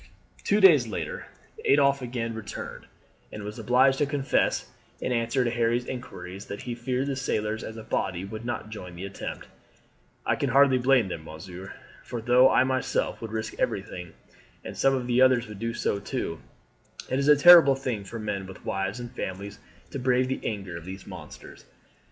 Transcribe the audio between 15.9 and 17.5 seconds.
too, it is a